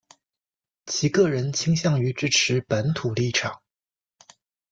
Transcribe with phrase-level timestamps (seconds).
[0.87, 3.61] 其个人倾向于支持本土立场。